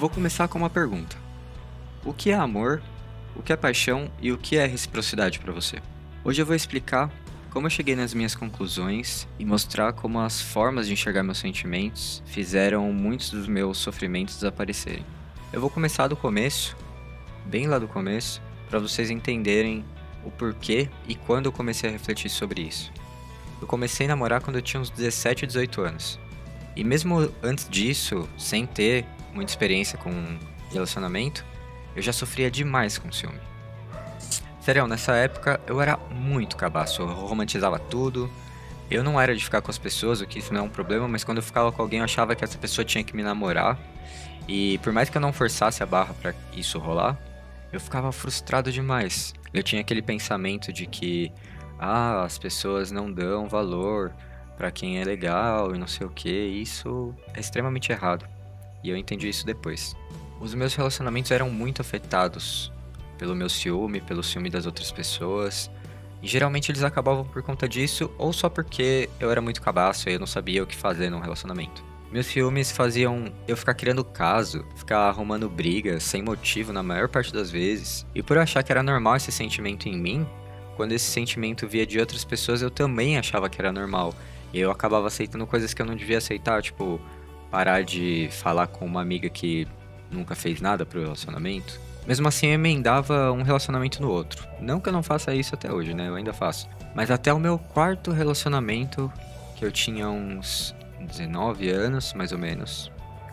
[0.00, 1.14] Vou começar com uma pergunta:
[2.06, 2.82] O que é amor?
[3.36, 5.76] O que é paixão e o que é reciprocidade para você?
[6.24, 7.12] Hoje eu vou explicar
[7.50, 12.22] como eu cheguei nas minhas conclusões e mostrar como as formas de enxergar meus sentimentos
[12.24, 15.04] fizeram muitos dos meus sofrimentos desaparecerem.
[15.52, 16.74] Eu vou começar do começo,
[17.44, 18.40] bem lá do começo,
[18.70, 19.84] para vocês entenderem
[20.24, 22.90] o porquê e quando eu comecei a refletir sobre isso.
[23.60, 26.18] Eu comecei a namorar quando eu tinha uns 17, 18 anos.
[26.74, 30.10] E mesmo antes disso, sem ter muita experiência com
[30.70, 31.44] relacionamento,
[31.94, 33.40] eu já sofria demais com ciúme.
[34.60, 38.30] Sério, nessa época eu era muito cabaço, eu romantizava tudo.
[38.90, 41.06] Eu não era de ficar com as pessoas, o que isso não é um problema,
[41.06, 43.78] mas quando eu ficava com alguém eu achava que essa pessoa tinha que me namorar.
[44.48, 47.16] E por mais que eu não forçasse a barra para isso rolar,
[47.72, 49.32] eu ficava frustrado demais.
[49.54, 51.32] Eu tinha aquele pensamento de que
[51.78, 54.12] ah, as pessoas não dão valor
[54.56, 56.28] para quem é legal e não sei o que.
[56.28, 58.26] Isso é extremamente errado.
[58.82, 59.94] E eu entendi isso depois.
[60.40, 62.72] Os meus relacionamentos eram muito afetados
[63.18, 65.70] pelo meu ciúme, pelo ciúme das outras pessoas.
[66.22, 70.14] E geralmente eles acabavam por conta disso, ou só porque eu era muito cabaço e
[70.14, 71.84] eu não sabia o que fazer num relacionamento.
[72.10, 77.32] Meus ciúmes faziam eu ficar criando caso, ficar arrumando briga sem motivo na maior parte
[77.32, 78.04] das vezes.
[78.14, 80.26] E por achar que era normal esse sentimento em mim,
[80.76, 84.12] quando esse sentimento via de outras pessoas, eu também achava que era normal.
[84.52, 87.00] E eu acabava aceitando coisas que eu não devia aceitar, tipo,
[87.50, 89.66] parar de falar com uma amiga que
[90.10, 91.80] nunca fez nada pro relacionamento.
[92.06, 94.46] Mesmo assim, eu emendava um relacionamento no outro.
[94.60, 96.08] Não que eu não faça isso até hoje, né?
[96.08, 96.68] Eu ainda faço.
[96.94, 99.12] Mas até o meu quarto relacionamento,
[99.56, 102.90] que eu tinha uns 19 anos, mais ou menos,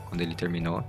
[0.10, 0.84] quando ele terminou,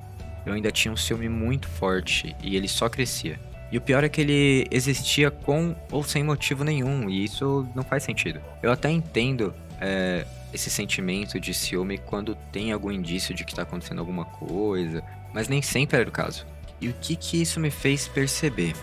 [0.44, 3.38] eu ainda tinha um ciúme muito forte e ele só crescia.
[3.70, 7.82] E o pior é que ele existia com ou sem motivo nenhum, e isso não
[7.82, 8.40] faz sentido.
[8.62, 13.62] Eu até entendo é, esse sentimento de ciúme quando tem algum indício de que está
[13.62, 16.46] acontecendo alguma coisa, mas nem sempre era o caso.
[16.80, 18.74] E o que que isso me fez perceber?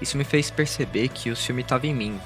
[0.00, 2.20] Isso me fez perceber que o ciúme estava em mim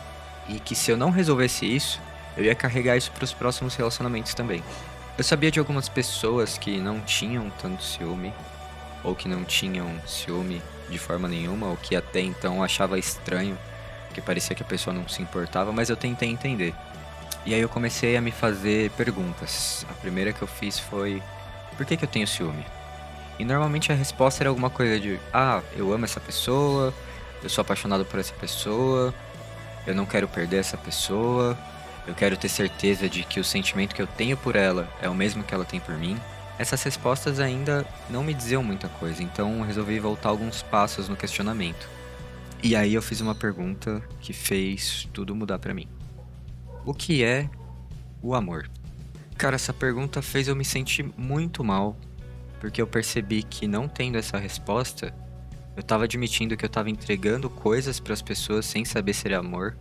[0.48, 2.00] e que se eu não resolvesse isso,
[2.37, 4.62] eu ia carregar isso para os próximos relacionamentos também.
[5.16, 8.32] Eu sabia de algumas pessoas que não tinham tanto ciúme
[9.03, 13.59] ou que não tinham ciúme de forma nenhuma, ou que até então achava estranho,
[14.15, 16.75] que parecia que a pessoa não se importava, mas eu tentei entender.
[17.44, 19.87] E aí eu comecei a me fazer perguntas.
[19.89, 21.22] A primeira que eu fiz foi:
[21.77, 22.65] por que, que eu tenho ciúme?
[23.39, 26.93] E normalmente a resposta era alguma coisa de: ah, eu amo essa pessoa,
[27.43, 29.15] eu sou apaixonado por essa pessoa,
[29.87, 31.56] eu não quero perder essa pessoa,
[32.06, 35.15] eu quero ter certeza de que o sentimento que eu tenho por ela é o
[35.15, 36.19] mesmo que ela tem por mim.
[36.59, 41.89] Essas respostas ainda não me diziam muita coisa, então resolvi voltar alguns passos no questionamento.
[42.60, 45.87] E aí eu fiz uma pergunta que fez tudo mudar para mim.
[46.88, 47.50] O que é
[48.22, 48.66] o amor?
[49.37, 51.94] Cara, essa pergunta fez eu me sentir muito mal,
[52.59, 55.15] porque eu percebi que não tendo essa resposta,
[55.77, 59.38] eu estava admitindo que eu estava entregando coisas para as pessoas sem saber se era
[59.38, 59.77] amor,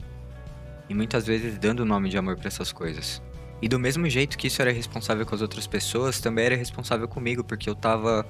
[0.90, 3.22] e muitas vezes dando o nome de amor para essas coisas.
[3.62, 7.08] E do mesmo jeito que isso era responsável com as outras pessoas, também era responsável
[7.08, 8.28] comigo, porque eu estava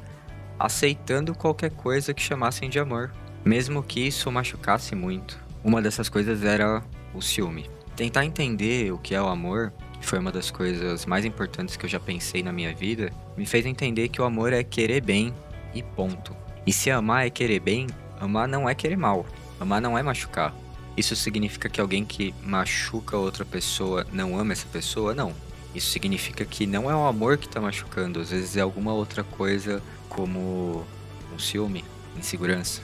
[0.59, 3.11] aceitando qualquer coisa que chamassem de amor,
[3.43, 5.43] mesmo que isso machucasse muito.
[5.63, 7.75] Uma dessas coisas era o ciúme.
[7.97, 11.89] Tentar entender o que é o amor, foi uma das coisas mais importantes que eu
[11.89, 15.33] já pensei na minha vida, me fez entender que o amor é querer bem
[15.73, 16.35] e ponto.
[16.63, 17.87] E se amar é querer bem,
[18.19, 19.25] amar não é querer mal.
[19.59, 20.53] Amar não é machucar.
[20.95, 25.15] Isso significa que alguém que machuca outra pessoa não ama essa pessoa?
[25.15, 25.33] Não.
[25.73, 29.23] Isso significa que não é o amor que está machucando, às vezes é alguma outra
[29.23, 30.85] coisa, como
[31.33, 31.83] um ciúme,
[32.15, 32.83] insegurança.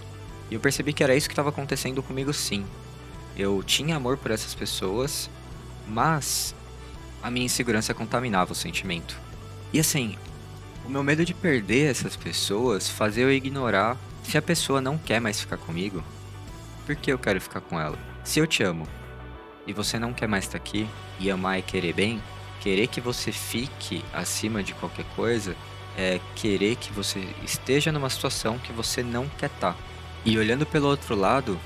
[0.50, 2.66] E eu percebi que era isso que estava acontecendo comigo sim.
[3.38, 5.30] Eu tinha amor por essas pessoas,
[5.88, 6.54] mas
[7.22, 9.20] a minha insegurança contaminava o sentimento.
[9.72, 10.18] E assim,
[10.86, 15.20] o meu medo de perder essas pessoas fazia eu ignorar se a pessoa não quer
[15.20, 16.04] mais ficar comigo,
[16.86, 17.98] por que eu quero ficar com ela?
[18.24, 18.88] Se eu te amo
[19.66, 20.88] e você não quer mais estar aqui,
[21.20, 22.22] e amar é querer bem,
[22.60, 25.56] querer que você fique acima de qualquer coisa
[25.98, 29.76] é querer que você esteja numa situação que você não quer estar.
[30.26, 31.60] E olhando pelo outro lado,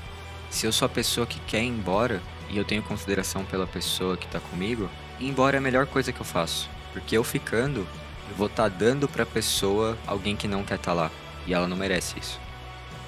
[0.50, 4.16] se eu sou a pessoa que quer ir embora e eu tenho consideração pela pessoa
[4.16, 4.88] que está comigo,
[5.20, 6.68] ir embora é a melhor coisa que eu faço.
[6.92, 7.86] Porque eu ficando,
[8.30, 11.10] eu vou estar tá dando para a pessoa alguém que não quer estar tá lá.
[11.46, 12.40] E ela não merece isso.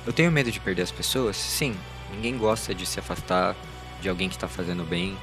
[0.06, 1.36] Eu tenho medo de perder as pessoas?
[1.36, 1.74] Sim.
[2.12, 3.54] Ninguém gosta de se afastar
[4.00, 5.16] de alguém que está fazendo bem.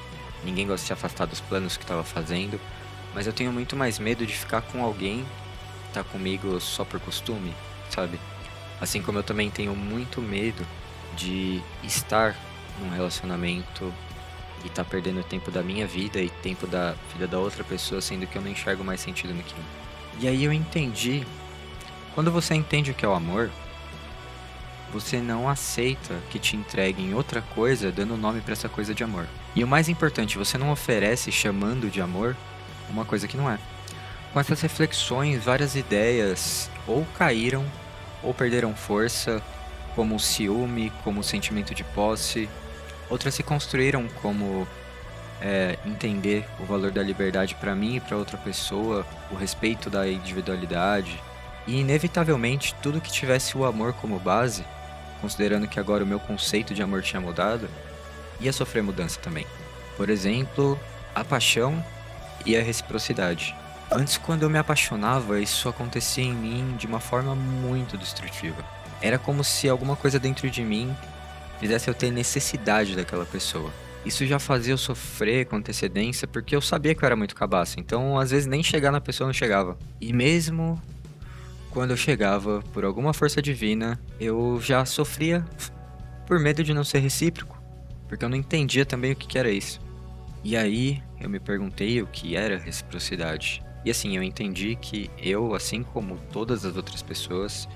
[0.44, 2.60] Ninguém gosta de se afastar dos planos que estava fazendo.
[3.14, 5.26] Mas eu tenho muito mais medo de ficar com alguém
[5.84, 7.54] que está comigo só por costume,
[7.90, 8.20] sabe?
[8.80, 10.66] Assim como eu também tenho muito medo
[11.18, 12.36] de estar
[12.80, 13.94] num relacionamento
[14.64, 18.28] e tá perdendo tempo da minha vida e tempo da vida da outra pessoa, sendo
[18.28, 19.64] que eu não enxergo mais sentido naquilo.
[20.20, 21.26] E aí eu entendi
[22.14, 23.52] Quando você entende o que é o amor,
[24.92, 29.28] você não aceita que te entreguem outra coisa dando nome para essa coisa de amor.
[29.56, 32.36] E o mais importante, você não oferece chamando de amor
[32.90, 33.60] uma coisa que não é.
[34.34, 37.64] Com essas reflexões, várias ideias ou caíram
[38.24, 39.40] ou perderam força,
[39.98, 42.48] como o ciúme, como o sentimento de posse.
[43.10, 44.68] Outras se construíram como
[45.42, 50.08] é, entender o valor da liberdade para mim e para outra pessoa, o respeito da
[50.08, 51.20] individualidade.
[51.66, 54.64] E inevitavelmente, tudo que tivesse o amor como base,
[55.20, 57.68] considerando que agora o meu conceito de amor tinha mudado,
[58.40, 59.48] ia sofrer mudança também.
[59.98, 60.80] Por exemplo,
[61.16, 61.84] a paixão
[62.46, 63.56] e a reciprocidade.
[63.92, 68.77] Antes, quando eu me apaixonava, isso acontecia em mim de uma forma muito destrutiva.
[69.02, 70.96] Era como se alguma coisa dentro de mim
[71.60, 73.72] fizesse eu ter necessidade daquela pessoa.
[74.06, 77.80] Isso já fazia eu sofrer com antecedência porque eu sabia que eu era muito cabaço.
[77.80, 79.78] Então, às vezes, nem chegar na pessoa não chegava.
[80.00, 80.82] E mesmo
[81.72, 85.46] quando eu chegava, por alguma força divina, eu já sofria
[86.26, 87.62] por medo de não ser recíproco.
[88.08, 89.82] Porque eu não entendia também o que era isso.
[90.44, 93.62] E aí eu me perguntei o que era reciprocidade.
[93.84, 97.68] E assim, eu entendi que eu, assim como todas as outras pessoas,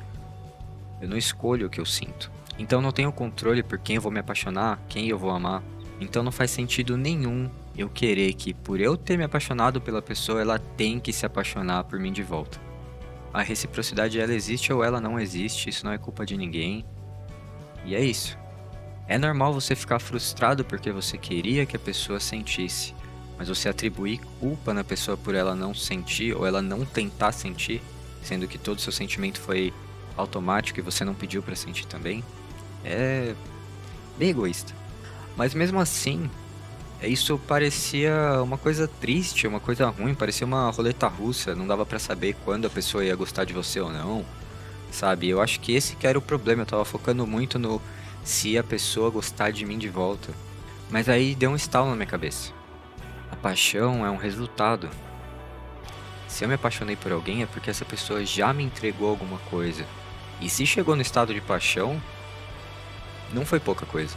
[1.02, 2.32] eu não escolho o que eu sinto.
[2.58, 5.64] Então não tenho controle por quem eu vou me apaixonar, quem eu vou amar.
[6.00, 10.42] Então não faz sentido nenhum eu querer que por eu ter me apaixonado pela pessoa,
[10.42, 12.60] ela tem que se apaixonar por mim de volta.
[13.34, 16.86] A reciprocidade ela existe ou ela não existe, isso não é culpa de ninguém.
[17.86, 18.38] E é isso.
[19.08, 22.94] É normal você ficar frustrado porque você queria que a pessoa sentisse,
[23.38, 27.82] mas você atribuir culpa na pessoa por ela não sentir ou ela não tentar sentir,
[28.22, 29.74] sendo que todo seu sentimento foi
[30.18, 32.24] automático e você não pediu para sentir também,
[32.84, 33.36] é
[34.18, 34.74] bem egoísta.
[35.36, 36.30] Mas mesmo assim,
[37.02, 41.98] isso parecia uma coisa triste, uma coisa ruim, parecia uma roleta russa, não dava para
[41.98, 44.26] saber quando a pessoa ia gostar de você ou não,
[44.92, 45.30] sabe?
[45.30, 47.82] Eu acho que esse que era o problema, eu tava focando muito no
[48.24, 50.32] se a pessoa gostar de mim de volta.
[50.90, 52.52] Mas aí deu um estalo na minha cabeça.
[53.32, 54.90] A paixão é um resultado.
[56.32, 59.86] Se eu me apaixonei por alguém é porque essa pessoa já me entregou alguma coisa.
[60.40, 62.02] E se chegou no estado de paixão,
[63.34, 64.16] não foi pouca coisa.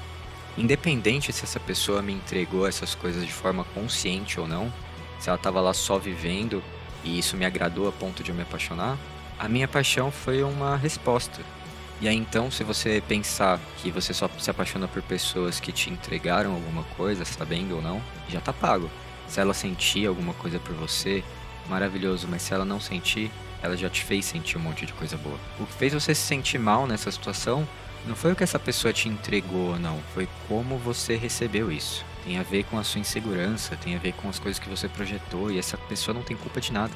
[0.57, 4.73] Independente se essa pessoa me entregou essas coisas de forma consciente ou não,
[5.19, 6.63] se ela estava lá só vivendo
[7.03, 8.97] e isso me agradou a ponto de eu me apaixonar,
[9.37, 11.43] a minha paixão foi uma resposta.
[12.01, 15.91] E aí então, se você pensar que você só se apaixona por pessoas que te
[15.91, 18.89] entregaram alguma coisa, sabendo ou não, já tá pago.
[19.27, 21.25] Se ela sentir alguma coisa por você,
[21.69, 23.31] maravilhoso, mas se ela não sentir,
[23.63, 25.39] ela já te fez sentir um monte de coisa boa.
[25.59, 27.67] O que fez você se sentir mal nessa situação
[28.07, 32.05] não foi o que essa pessoa te entregou ou não, foi como você recebeu isso.
[32.25, 34.89] Tem a ver com a sua insegurança, tem a ver com as coisas que você
[34.89, 36.93] projetou e essa pessoa não tem culpa de nada.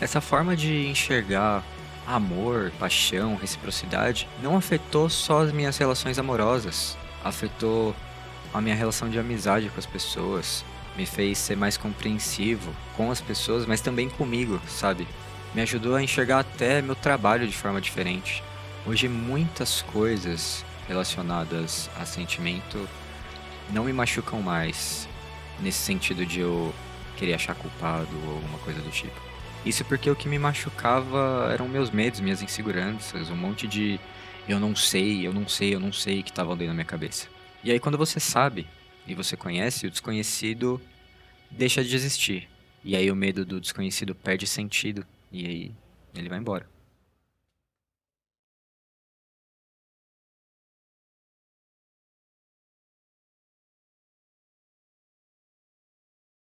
[0.00, 1.64] Essa forma de enxergar
[2.06, 7.94] amor, paixão, reciprocidade não afetou só as minhas relações amorosas, afetou
[8.52, 10.64] a minha relação de amizade com as pessoas,
[10.96, 15.06] me fez ser mais compreensivo com as pessoas, mas também comigo, sabe?
[15.54, 18.42] Me ajudou a enxergar até meu trabalho de forma diferente.
[18.86, 22.88] Hoje muitas coisas relacionadas a sentimento
[23.70, 25.08] não me machucam mais,
[25.60, 26.74] nesse sentido de eu
[27.16, 29.18] querer achar culpado ou alguma coisa do tipo.
[29.64, 33.98] Isso porque o que me machucava eram meus medos, minhas inseguranças, um monte de
[34.46, 37.28] eu não sei, eu não sei, eu não sei que estavam dentro da minha cabeça.
[37.62, 38.66] E aí quando você sabe
[39.06, 40.80] e você conhece, o desconhecido
[41.56, 42.48] deixa de existir.
[42.84, 45.74] E aí o medo do desconhecido perde sentido e aí
[46.14, 46.73] ele vai embora.